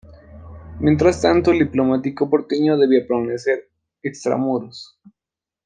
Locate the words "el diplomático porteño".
1.51-2.75